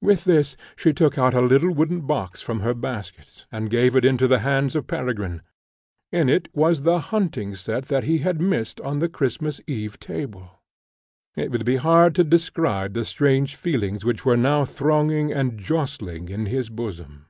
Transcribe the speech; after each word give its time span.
With 0.00 0.24
this 0.24 0.56
she 0.76 0.94
took 0.94 1.18
out 1.18 1.34
a 1.34 1.42
little 1.42 1.70
wooden 1.70 2.00
box 2.00 2.40
from 2.40 2.60
her 2.60 2.72
basket, 2.72 3.44
and 3.52 3.68
gave 3.68 3.94
it 3.94 4.02
into 4.02 4.26
the 4.26 4.38
hands 4.38 4.74
of 4.74 4.86
Peregrine. 4.86 5.42
In 6.10 6.30
it 6.30 6.48
was 6.54 6.84
the 6.84 6.98
hunting 7.12 7.54
set 7.54 7.84
that 7.88 8.04
he 8.04 8.20
had 8.24 8.40
missed 8.40 8.80
on 8.80 9.00
the 9.00 9.10
Christmas 9.10 9.60
eve 9.66 10.00
table. 10.00 10.62
It 11.36 11.50
would 11.50 11.66
be 11.66 11.76
hard 11.76 12.14
to 12.14 12.24
describe 12.24 12.94
the 12.94 13.04
strange 13.04 13.56
feelings 13.56 14.06
which 14.06 14.24
were 14.24 14.38
now 14.38 14.64
thronging 14.64 15.34
and 15.34 15.58
jostling 15.58 16.30
in 16.30 16.46
his 16.46 16.70
bosom. 16.70 17.26